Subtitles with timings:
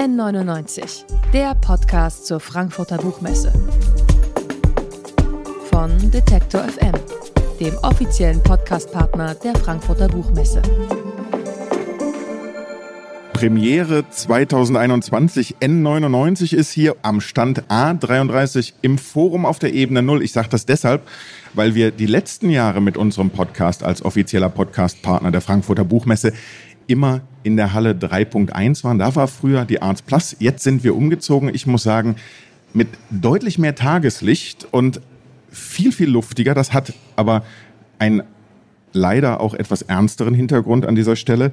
[0.00, 1.04] N99,
[1.34, 3.52] der Podcast zur Frankfurter Buchmesse.
[5.70, 6.94] Von Detektor FM,
[7.60, 10.62] dem offiziellen Podcastpartner der Frankfurter Buchmesse.
[13.34, 20.22] Premiere 2021 N99 ist hier am Stand A33 im Forum auf der Ebene 0.
[20.22, 21.06] Ich sage das deshalb,
[21.52, 26.32] weil wir die letzten Jahre mit unserem Podcast als offizieller Podcastpartner der Frankfurter Buchmesse
[26.90, 28.98] immer in der Halle 3.1 waren.
[28.98, 30.36] Da war früher die Arts Plus.
[30.38, 31.50] Jetzt sind wir umgezogen.
[31.54, 32.16] Ich muss sagen,
[32.74, 35.00] mit deutlich mehr Tageslicht und
[35.50, 36.54] viel, viel luftiger.
[36.54, 37.44] Das hat aber
[37.98, 38.22] einen
[38.92, 41.52] leider auch etwas ernsteren Hintergrund an dieser Stelle.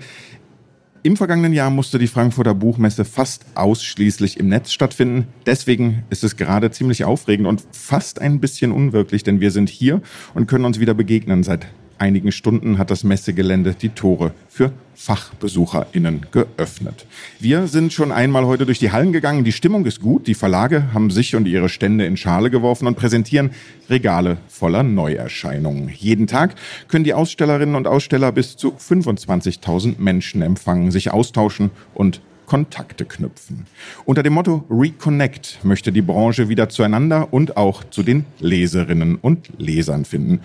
[1.03, 5.27] Im vergangenen Jahr musste die Frankfurter Buchmesse fast ausschließlich im Netz stattfinden.
[5.45, 10.01] Deswegen ist es gerade ziemlich aufregend und fast ein bisschen unwirklich, denn wir sind hier
[10.33, 11.43] und können uns wieder begegnen.
[11.43, 11.67] Seit
[11.99, 17.05] einigen Stunden hat das Messegelände die Tore für FachbesucherInnen geöffnet.
[17.39, 19.43] Wir sind schon einmal heute durch die Hallen gegangen.
[19.43, 20.27] Die Stimmung ist gut.
[20.27, 23.51] Die Verlage haben sich und ihre Stände in Schale geworfen und präsentieren
[23.89, 25.89] Regale voller Neuerscheinungen.
[25.89, 26.55] Jeden Tag
[26.87, 33.65] können die Ausstellerinnen und Aussteller bis zu 25.000 Menschen empfangen, sich austauschen und Kontakte knüpfen.
[34.05, 39.49] Unter dem Motto Reconnect möchte die Branche wieder zueinander und auch zu den Leserinnen und
[39.57, 40.39] Lesern finden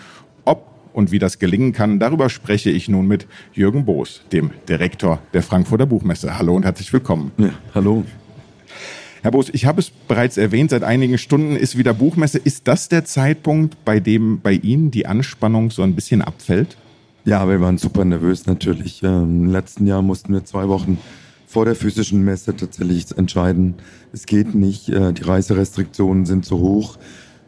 [0.92, 5.42] und wie das gelingen kann, darüber spreche ich nun mit Jürgen Boos, dem Direktor der
[5.42, 6.38] Frankfurter Buchmesse.
[6.38, 7.32] Hallo und herzlich willkommen.
[7.38, 8.04] Ja, hallo.
[9.22, 12.38] Herr Boos, ich habe es bereits erwähnt, seit einigen Stunden ist wieder Buchmesse.
[12.38, 16.76] Ist das der Zeitpunkt, bei dem bei Ihnen die Anspannung so ein bisschen abfällt?
[17.24, 19.02] Ja, wir waren super nervös natürlich.
[19.04, 20.98] Ähm, Im letzten Jahr mussten wir zwei Wochen
[21.52, 23.74] vor der physischen Messe tatsächlich entscheiden,
[24.12, 26.96] es geht nicht, äh, die Reiserestriktionen sind zu hoch,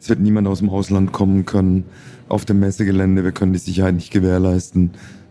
[0.04, 1.84] es wird niemand aus dem Ausland kommen können
[2.28, 3.24] auf dem Messegelände.
[3.24, 4.90] Wir können die Sicherheit nicht gewährleisten.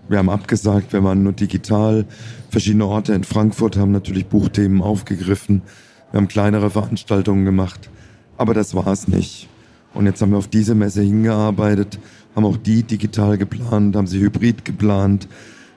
[0.09, 2.07] Wir haben abgesagt, wir waren nur digital.
[2.49, 5.61] Verschiedene Orte in Frankfurt haben natürlich Buchthemen aufgegriffen.
[6.09, 7.91] Wir haben kleinere Veranstaltungen gemacht.
[8.35, 9.47] Aber das war es nicht.
[9.93, 11.99] Und jetzt haben wir auf diese Messe hingearbeitet,
[12.35, 15.27] haben auch die digital geplant, haben sie hybrid geplant.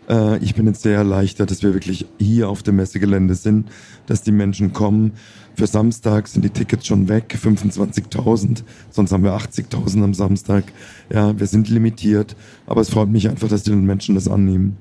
[0.08, 3.68] Äh, ich bin jetzt sehr erleichtert, dass wir wirklich hier auf dem Messegelände sind,
[4.06, 5.12] dass die Menschen kommen.
[5.54, 10.64] Für Samstag sind die Tickets schon weg, 25.000, sonst haben wir 80.000 am Samstag.
[11.10, 12.36] Ja, wir sind limitiert,
[12.66, 14.76] aber es freut mich einfach, dass die Menschen das annehmen.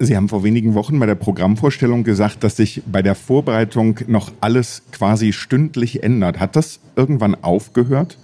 [0.00, 4.30] Sie haben vor wenigen Wochen bei der Programmvorstellung gesagt, dass sich bei der Vorbereitung noch
[4.40, 6.38] alles quasi stündlich ändert.
[6.38, 8.16] Hat das irgendwann aufgehört?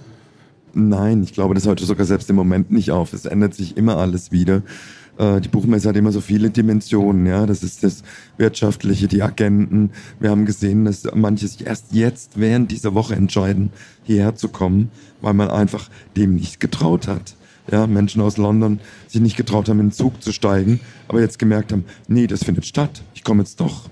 [0.73, 3.13] Nein, ich glaube, das hört sogar selbst im Moment nicht auf.
[3.13, 4.63] Es ändert sich immer alles wieder.
[5.19, 7.47] Äh, die Buchmesse hat immer so viele Dimensionen, ja.
[7.47, 8.03] Das ist das
[8.37, 9.91] Wirtschaftliche, die Agenten.
[10.21, 13.71] Wir haben gesehen, dass manche sich erst jetzt während dieser Woche entscheiden,
[14.03, 17.37] hierher zu kommen, weil man einfach dem nicht getraut hat.
[17.71, 21.39] Ja, Menschen aus London sich nicht getraut haben, in den Zug zu steigen, aber jetzt
[21.39, 23.03] gemerkt haben, nee, das findet statt.
[23.15, 23.89] Ich komme jetzt doch.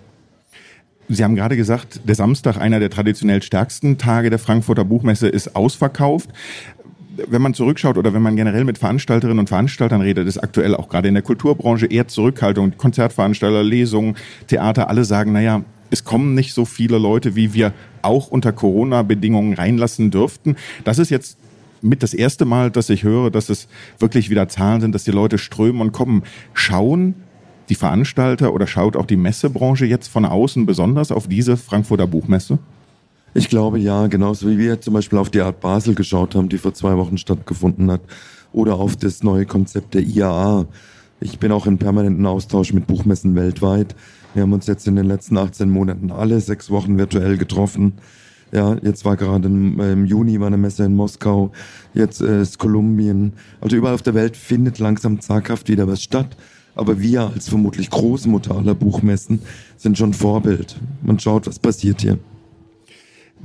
[1.09, 5.56] Sie haben gerade gesagt, der Samstag, einer der traditionell stärksten Tage der Frankfurter Buchmesse, ist
[5.56, 6.31] ausverkauft
[7.28, 10.88] wenn man zurückschaut oder wenn man generell mit Veranstalterinnen und Veranstaltern redet, ist aktuell auch
[10.88, 12.76] gerade in der Kulturbranche eher Zurückhaltung.
[12.76, 18.28] Konzertveranstalter, Lesungen, Theater, alle sagen, naja, es kommen nicht so viele Leute, wie wir auch
[18.28, 20.56] unter Corona-Bedingungen reinlassen dürften.
[20.84, 21.38] Das ist jetzt
[21.82, 23.68] mit das erste Mal, dass ich höre, dass es
[23.98, 26.22] wirklich wieder Zahlen sind, dass die Leute strömen und kommen.
[26.54, 27.14] Schauen
[27.68, 32.58] die Veranstalter oder schaut auch die Messebranche jetzt von außen besonders auf diese Frankfurter Buchmesse?
[33.34, 36.59] Ich glaube ja, genauso wie wir zum Beispiel auf die Art Basel geschaut haben, die
[36.59, 38.03] vor zwei Wochen stattgefunden hat,
[38.53, 40.66] oder auf das neue Konzept der IAA.
[41.20, 43.94] Ich bin auch in permanenten Austausch mit Buchmessen weltweit.
[44.34, 47.94] Wir haben uns jetzt in den letzten 18 Monaten alle sechs Wochen virtuell getroffen.
[48.53, 51.53] Ja, jetzt war gerade im, im Juni war eine Messe in Moskau,
[51.94, 53.32] jetzt äh, ist Kolumbien.
[53.62, 56.37] Also überall auf der Welt findet langsam zaghaft wieder was statt.
[56.75, 59.41] Aber wir als vermutlich Großmutter aller Buchmessen
[59.78, 60.76] sind schon Vorbild.
[61.03, 62.19] Man schaut, was passiert hier.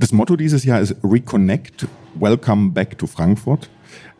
[0.00, 1.88] Das Motto dieses Jahr ist Reconnect,
[2.20, 3.68] Welcome Back to Frankfurt.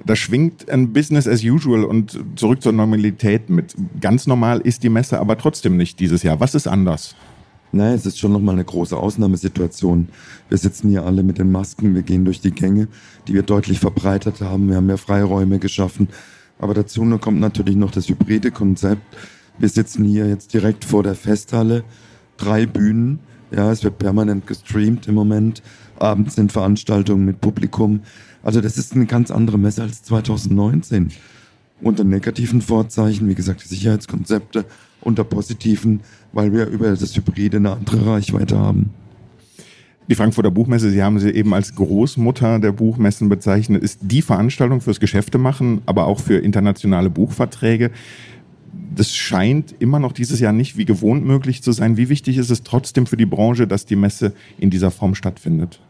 [0.05, 3.77] Da schwingt ein Business as usual und zurück zur Normalität mit.
[4.01, 6.41] Ganz normal ist die Messe aber trotzdem nicht dieses Jahr.
[6.41, 7.15] Was ist anders?
[7.71, 10.09] Nein, es ist schon nochmal eine große Ausnahmesituation.
[10.49, 12.89] Wir sitzen hier alle mit den Masken, wir gehen durch die Gänge,
[13.29, 14.69] die wir deutlich verbreitert haben.
[14.69, 16.09] Wir haben mehr Freiräume geschaffen.
[16.59, 19.17] Aber dazu kommt natürlich noch das hybride Konzept.
[19.59, 21.85] Wir sitzen hier jetzt direkt vor der Festhalle,
[22.37, 25.63] drei Bühnen, ja, es wird permanent gestreamt im Moment.
[25.99, 28.01] Abends sind Veranstaltungen mit Publikum.
[28.43, 31.11] Also das ist eine ganz andere Messe als 2019.
[31.81, 34.65] Unter negativen Vorzeichen, wie gesagt, die Sicherheitskonzepte,
[35.01, 36.01] unter positiven,
[36.33, 38.91] weil wir über das Hybride eine andere Reichweite haben.
[40.09, 44.81] Die Frankfurter Buchmesse, Sie haben sie eben als Großmutter der Buchmessen bezeichnet, ist die Veranstaltung
[44.81, 47.91] fürs Geschäftemachen, aber auch für internationale Buchverträge
[48.95, 51.97] das scheint immer noch dieses Jahr nicht wie gewohnt möglich zu sein.
[51.97, 55.81] Wie wichtig ist es trotzdem für die Branche, dass die Messe in dieser Form stattfindet?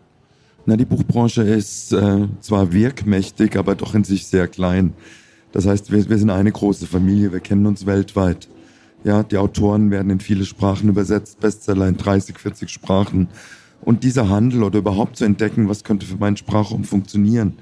[0.67, 4.93] Na, die Buchbranche ist äh, zwar wirkmächtig, aber doch in sich sehr klein.
[5.53, 8.49] Das heißt, wir, wir sind eine große Familie, wir kennen uns weltweit.
[9.05, 13.29] Ja, die Autoren werden in viele Sprachen übersetzt, Bestseller in 30, 40 Sprachen.
[13.81, 17.55] Und dieser Handel oder überhaupt zu entdecken, was könnte für meinen Sprachraum funktionieren,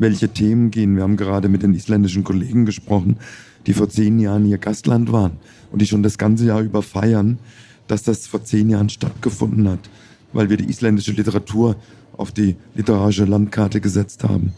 [0.00, 0.96] welche Themen gehen.
[0.96, 3.18] Wir haben gerade mit den isländischen Kollegen gesprochen,
[3.66, 5.32] die vor zehn Jahren hier Gastland waren
[5.70, 7.38] und die schon das ganze Jahr über feiern,
[7.86, 9.90] dass das vor zehn Jahren stattgefunden hat,
[10.32, 11.76] weil wir die isländische Literatur
[12.16, 14.52] auf die literarische Landkarte gesetzt haben.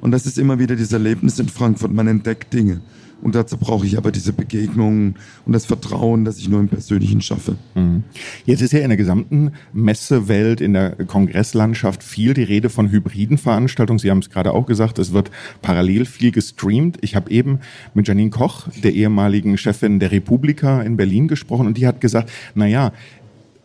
[0.00, 1.92] Und das ist immer wieder dieses Erlebnis in Frankfurt.
[1.92, 2.80] Man entdeckt Dinge.
[3.22, 5.14] Und dazu brauche ich aber diese Begegnungen
[5.46, 7.56] und das Vertrauen, das ich nur im Persönlichen schaffe.
[7.74, 8.02] Mhm.
[8.44, 13.38] Jetzt ist ja in der gesamten Messewelt, in der Kongresslandschaft viel die Rede von hybriden
[13.38, 14.00] Veranstaltungen.
[14.00, 15.30] Sie haben es gerade auch gesagt, es wird
[15.62, 16.98] parallel viel gestreamt.
[17.00, 17.60] Ich habe eben
[17.94, 22.30] mit Janine Koch, der ehemaligen Chefin der Republika in Berlin gesprochen und die hat gesagt,
[22.54, 22.92] na ja,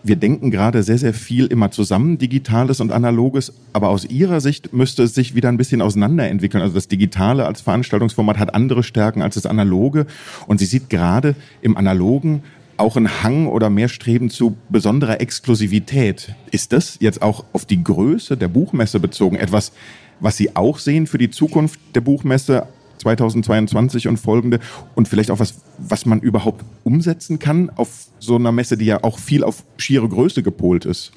[0.03, 4.71] wir denken gerade sehr, sehr viel immer zusammen, Digitales und Analoges, aber aus Ihrer Sicht
[4.73, 6.61] müsste es sich wieder ein bisschen auseinanderentwickeln.
[6.61, 10.05] Also das Digitale als Veranstaltungsformat hat andere Stärken als das Analoge
[10.45, 12.43] und sie sieht gerade im Analogen
[12.77, 16.35] auch einen Hang oder mehr Streben zu besonderer Exklusivität.
[16.51, 19.71] Ist das jetzt auch auf die Größe der Buchmesse bezogen etwas,
[20.19, 22.67] was Sie auch sehen für die Zukunft der Buchmesse
[22.97, 24.59] 2022 und folgende
[24.95, 29.03] und vielleicht auch was, was man überhaupt umsetzen kann auf so einer Messe, die ja
[29.03, 31.11] auch viel auf schiere Größe gepolt ist?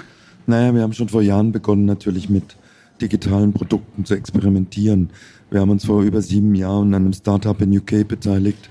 [0.46, 2.56] Naja, wir haben schon vor Jahren begonnen, natürlich mit
[3.00, 5.10] digitalen Produkten zu experimentieren.
[5.50, 8.70] Wir haben uns vor über sieben Jahren an einem Startup in UK beteiligt,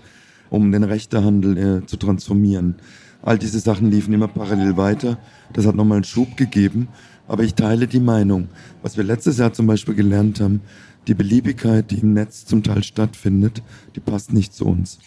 [0.49, 2.75] um den Rechtehandel äh, zu transformieren.
[3.21, 5.17] All diese Sachen liefen immer parallel weiter.
[5.53, 6.87] Das hat nochmal einen Schub gegeben.
[7.27, 8.47] Aber ich teile die Meinung.
[8.81, 10.61] Was wir letztes Jahr zum Beispiel gelernt haben,
[11.09, 13.63] die Beliebigkeit, die im Netz zum Teil stattfindet,
[13.95, 14.99] die passt nicht zu uns.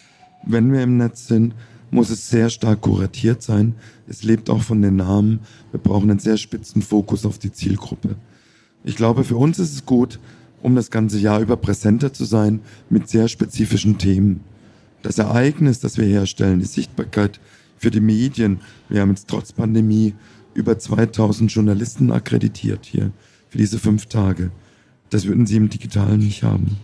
[0.44, 1.54] Wenn wir im Netz sind,
[1.92, 3.74] muss es sehr stark kuratiert sein.
[4.08, 5.40] Es lebt auch von den Namen.
[5.70, 8.16] Wir brauchen einen sehr spitzen Fokus auf die Zielgruppe.
[8.82, 10.18] Ich glaube, für uns ist es gut,
[10.62, 12.60] um das ganze Jahr über präsenter zu sein
[12.90, 14.40] mit sehr spezifischen Themen.
[15.02, 17.40] Das Ereignis, das wir herstellen, die Sichtbarkeit
[17.76, 18.60] für die Medien.
[18.88, 20.14] Wir haben jetzt trotz Pandemie
[20.54, 23.12] über 2000 Journalisten akkreditiert hier
[23.48, 24.50] für diese fünf Tage.
[25.12, 26.78] Das würden Sie im Digitalen nicht haben.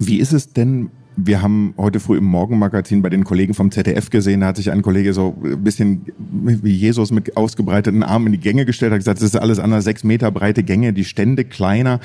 [0.00, 4.10] Wie ist es denn wir haben heute früh im Morgenmagazin bei den Kollegen vom ZDF
[4.10, 8.32] gesehen, da hat sich ein Kollege so ein bisschen wie Jesus mit ausgebreiteten Armen in
[8.32, 11.44] die Gänge gestellt, hat gesagt, das ist alles anders, sechs Meter breite Gänge, die Stände
[11.44, 12.00] kleiner.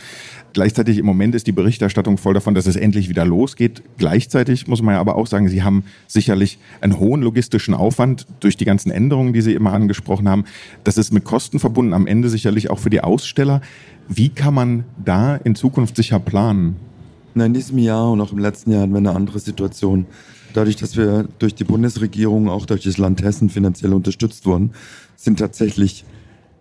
[0.53, 3.83] Gleichzeitig im Moment ist die Berichterstattung voll davon, dass es endlich wieder losgeht.
[3.97, 8.57] Gleichzeitig muss man ja aber auch sagen, Sie haben sicherlich einen hohen logistischen Aufwand durch
[8.57, 10.45] die ganzen Änderungen, die Sie immer angesprochen haben.
[10.83, 13.61] Das ist mit Kosten verbunden, am Ende sicherlich auch für die Aussteller.
[14.09, 16.77] Wie kann man da in Zukunft sicher planen?
[17.37, 20.07] Na, in diesem Jahr und auch im letzten Jahr hatten wir eine andere Situation.
[20.55, 24.71] Dadurch, dass wir durch die Bundesregierung, auch durch das Land Hessen finanziell unterstützt wurden,
[25.15, 26.03] sind tatsächlich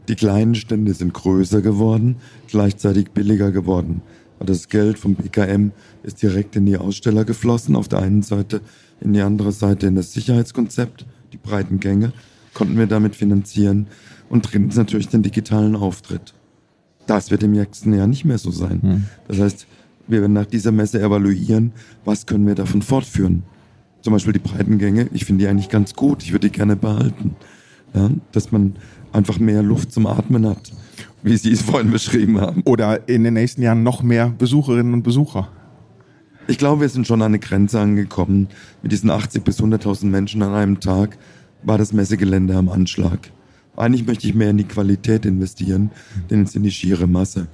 [0.08, 4.02] die kleinen Stände sind größer geworden, gleichzeitig billiger geworden.
[4.38, 5.70] Das Geld vom BKM
[6.02, 7.74] ist direkt in die Aussteller geflossen.
[7.74, 8.60] Auf der einen Seite,
[9.00, 12.12] in die andere Seite in das Sicherheitskonzept, die breiten Gänge
[12.52, 13.86] konnten wir damit finanzieren
[14.28, 16.34] und drittens natürlich den digitalen Auftritt.
[17.06, 18.82] Das wird im nächsten Jahr nicht mehr so sein.
[18.82, 19.04] Hm.
[19.26, 19.66] Das heißt,
[20.08, 21.72] wir werden nach dieser Messe evaluieren,
[22.04, 23.42] was können wir davon fortführen.
[24.02, 27.34] Zum Beispiel die Breitengänge, ich finde die eigentlich ganz gut, ich würde die gerne behalten.
[27.94, 28.74] Ja, dass man
[29.12, 30.72] einfach mehr Luft zum Atmen hat,
[31.22, 32.62] wie Sie es vorhin beschrieben haben.
[32.64, 35.48] Oder in den nächsten Jahren noch mehr Besucherinnen und Besucher.
[36.48, 38.48] Ich glaube, wir sind schon an eine Grenze angekommen.
[38.82, 41.18] Mit diesen 80 bis 100.000 Menschen an einem Tag
[41.64, 43.30] war das Messegelände am Anschlag.
[43.76, 45.90] Eigentlich möchte ich mehr in die Qualität investieren,
[46.30, 47.48] denn in die schiere Masse.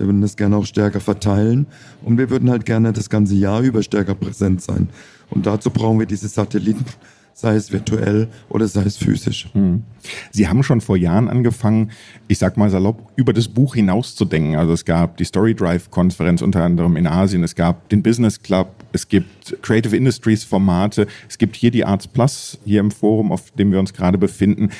[0.00, 1.66] Wir würden das gerne auch stärker verteilen
[2.02, 4.88] und wir würden halt gerne das ganze Jahr über stärker präsent sein.
[5.28, 6.86] Und dazu brauchen wir diese Satelliten,
[7.34, 9.50] sei es virtuell oder sei es physisch.
[9.52, 9.82] Hm.
[10.30, 11.90] Sie haben schon vor Jahren angefangen,
[12.28, 14.56] ich sag mal salopp, über das Buch hinaus zu denken.
[14.56, 18.40] Also es gab die Story Drive Konferenz unter anderem in Asien, es gab den Business
[18.40, 23.32] Club, es gibt Creative Industries Formate, es gibt hier die Arts Plus hier im Forum,
[23.32, 24.70] auf dem wir uns gerade befinden.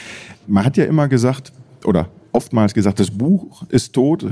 [0.47, 1.53] Man hat ja immer gesagt,
[1.85, 4.25] oder oftmals gesagt, das Buch ist tot,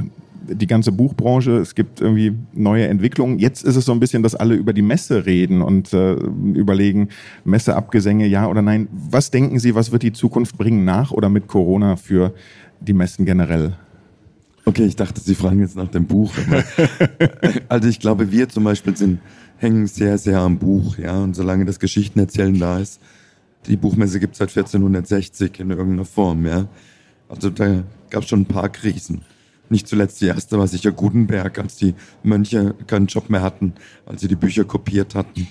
[0.49, 3.39] die ganze Buchbranche, es gibt irgendwie neue Entwicklungen.
[3.39, 7.09] Jetzt ist es so ein bisschen, dass alle über die Messe reden und äh, überlegen,
[7.45, 8.89] Messeabgesänge, ja oder nein.
[8.93, 12.35] Was denken Sie, was wird die Zukunft bringen nach oder mit Corona für
[12.81, 13.77] die Messen generell?
[14.65, 16.33] Okay, ich dachte, Sie fragen jetzt nach dem Buch.
[17.69, 19.21] also ich glaube, wir zum Beispiel sind,
[19.57, 21.19] hängen sehr, sehr am Buch, ja.
[21.19, 23.01] Und solange das Geschichtenerzählen da ist,
[23.67, 26.69] die Buchmesse gibt es seit 1460 in irgendeiner Form, ja.
[27.29, 29.23] Also da gab es schon ein paar Krisen.
[29.71, 33.75] Nicht zuletzt die erste war sicher Gutenberg, als die Mönche keinen Job mehr hatten,
[34.07, 35.47] als sie die Bücher kopiert hatten.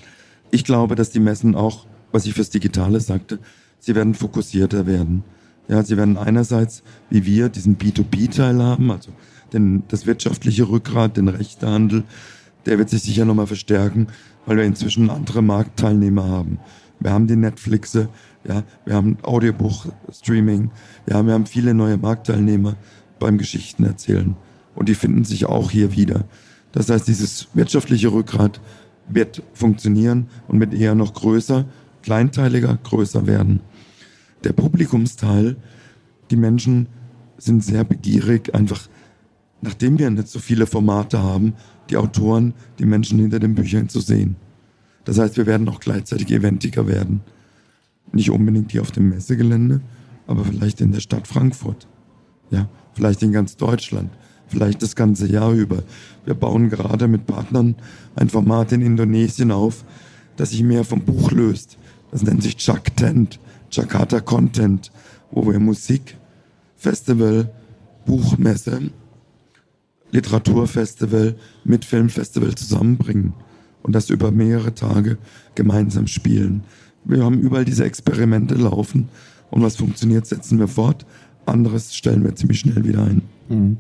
[0.49, 3.39] Ich glaube, dass die Messen auch, was ich fürs Digitale sagte,
[3.79, 5.23] sie werden fokussierter werden.
[5.67, 9.11] Ja, sie werden einerseits, wie wir, diesen B2B-Teil haben, also
[9.53, 12.03] den, das wirtschaftliche Rückgrat, den Rechtehandel,
[12.65, 14.07] der wird sich sicher nochmal verstärken,
[14.45, 16.59] weil wir inzwischen andere Marktteilnehmer haben.
[16.99, 18.09] Wir haben die Netflixe,
[18.47, 20.71] ja, wir haben Audiobuch, Streaming,
[21.07, 22.75] ja, wir haben viele neue Marktteilnehmer
[23.19, 24.35] beim Geschichten erzählen.
[24.75, 26.25] Und die finden sich auch hier wieder.
[26.71, 28.61] Das heißt, dieses wirtschaftliche Rückgrat
[29.09, 31.65] wird funktionieren und wird eher noch größer,
[32.03, 33.61] kleinteiliger, größer werden.
[34.43, 35.55] Der Publikumsteil,
[36.29, 36.87] die Menschen
[37.37, 38.87] sind sehr begierig, einfach
[39.61, 41.53] nachdem wir nicht so viele Formate haben,
[41.89, 44.35] die Autoren, die Menschen hinter den Büchern zu sehen.
[45.05, 47.21] Das heißt, wir werden auch gleichzeitig eventiger werden.
[48.11, 49.81] Nicht unbedingt hier auf dem Messegelände,
[50.27, 51.87] aber vielleicht in der Stadt Frankfurt.
[52.51, 54.09] Ja, vielleicht in ganz Deutschland,
[54.47, 55.83] vielleicht das ganze Jahr über.
[56.25, 57.75] Wir bauen gerade mit Partnern
[58.15, 59.85] ein Format in Indonesien auf,
[60.35, 61.77] das sich mehr vom Buch löst.
[62.11, 62.57] Das nennt sich
[62.95, 63.39] Tent,
[63.71, 64.91] Jakarta Content,
[65.31, 66.17] wo wir Musik,
[66.75, 67.51] Festival,
[68.05, 68.89] Buchmesse,
[70.11, 73.33] Literaturfestival mit Filmfestival zusammenbringen
[73.83, 75.19] und das über mehrere Tage
[75.53, 76.63] gemeinsam spielen.
[77.03, 79.09] Wir haben überall diese Experimente laufen
[79.51, 81.05] und was funktioniert, setzen wir fort.
[81.47, 83.21] Anderes stellen wir ziemlich schnell wieder ein.
[83.49, 83.77] Mhm.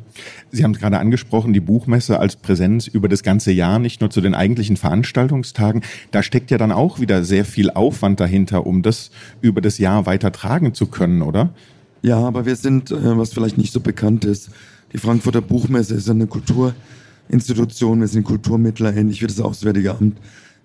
[0.51, 4.09] Sie haben es gerade angesprochen, die Buchmesse als Präsenz über das ganze Jahr, nicht nur
[4.09, 5.81] zu den eigentlichen Veranstaltungstagen.
[6.11, 10.05] Da steckt ja dann auch wieder sehr viel Aufwand dahinter, um das über das Jahr
[10.05, 11.53] weiter tragen zu können, oder?
[12.01, 14.49] Ja, aber wir sind, äh, was vielleicht nicht so bekannt ist,
[14.93, 20.17] die Frankfurter Buchmesse ist eine Kulturinstitution, wir sind Kulturmittler, ähnlich wie das Auswärtige Amt.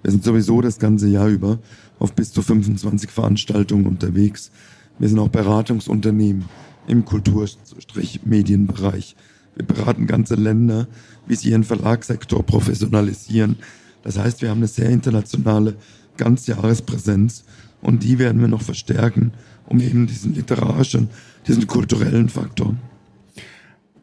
[0.03, 1.59] Wir sind sowieso das ganze Jahr über
[1.99, 4.51] auf bis zu 25 Veranstaltungen unterwegs.
[4.99, 6.45] Wir sind auch Beratungsunternehmen
[6.87, 9.17] im Kultur-Medienbereich.
[9.55, 10.89] Wir beraten ganze Länder,
[11.27, 13.57] wie sie ihren Verlagssektor professionalisieren.
[14.03, 15.77] Das heißt, wir haben eine sehr internationale
[16.17, 17.45] Ganzjahrespräsenz
[17.81, 19.33] und die werden wir noch verstärken,
[19.67, 21.09] um eben diesen literarischen,
[21.47, 22.77] diesen kulturellen Faktor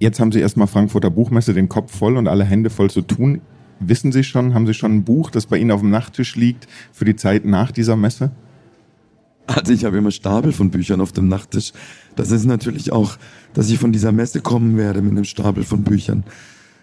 [0.02, 3.42] Jetzt haben Sie erstmal Frankfurter Buchmesse den Kopf voll und alle Hände voll zu tun.
[3.82, 6.68] Wissen Sie schon, haben Sie schon ein Buch, das bei Ihnen auf dem Nachttisch liegt
[6.94, 8.32] für die Zeit nach dieser Messe?
[9.50, 11.74] Also ich habe immer Stapel von Büchern auf dem Nachttisch.
[12.16, 13.18] Das ist natürlich auch,
[13.56, 16.24] dass ich von dieser Messe kommen werde mit einem Stapel von Büchern.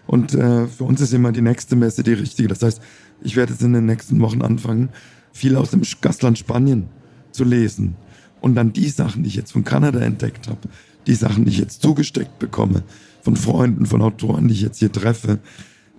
[0.05, 2.49] Und äh, für uns ist immer die nächste Messe die richtige.
[2.49, 2.81] Das heißt,
[3.21, 4.89] ich werde jetzt in den nächsten Wochen anfangen,
[5.31, 6.89] viel aus dem Gastland Spanien
[7.31, 7.95] zu lesen.
[8.41, 10.67] Und dann die Sachen, die ich jetzt von Kanada entdeckt habe,
[11.07, 12.83] die Sachen, die ich jetzt zugesteckt bekomme,
[13.21, 15.39] von Freunden, von Autoren, die ich jetzt hier treffe.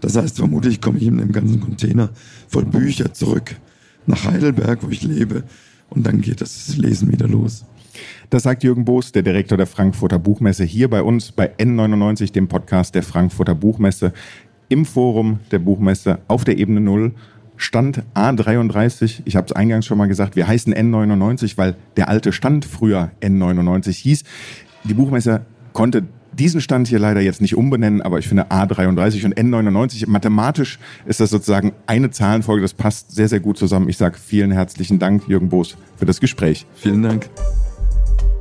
[0.01, 2.11] Das heißt, vermutlich komme ich in einem ganzen Container
[2.47, 3.57] voll Bücher zurück
[4.07, 5.45] nach Heidelberg, wo ich lebe.
[5.91, 7.65] Und dann geht das Lesen wieder los.
[8.31, 12.49] Das sagt Jürgen Boos, der Direktor der Frankfurter Buchmesse, hier bei uns bei N99, dem
[12.49, 14.13] Podcast der Frankfurter Buchmesse,
[14.69, 17.13] im Forum der Buchmesse auf der Ebene Null.
[17.57, 22.33] Stand A33, ich habe es eingangs schon mal gesagt, wir heißen N99, weil der alte
[22.33, 24.25] Stand früher N99 hieß.
[24.85, 25.41] Die Buchmesse
[25.73, 26.05] konnte
[26.39, 31.21] diesen Stand hier leider jetzt nicht umbenennen, aber ich finde A33 und N99, mathematisch ist
[31.21, 33.89] das sozusagen eine Zahlenfolge, das passt sehr, sehr gut zusammen.
[33.89, 36.67] Ich sage vielen herzlichen Dank, Jürgen Boos, für das Gespräch.
[36.77, 37.29] Vielen Dank.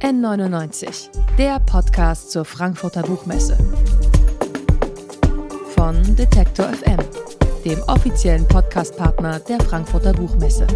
[0.01, 3.57] N99, der Podcast zur Frankfurter Buchmesse.
[5.75, 6.99] Von Detektor FM,
[7.65, 10.67] dem offiziellen Podcastpartner der Frankfurter Buchmesse.